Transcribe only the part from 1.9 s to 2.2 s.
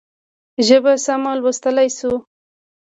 شو.